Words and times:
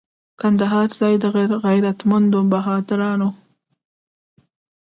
کندهار 0.41 0.87
ځای 0.99 1.15
د 1.23 1.25
غیرتمنو 1.65 2.39
بهادرانو. 2.51 3.29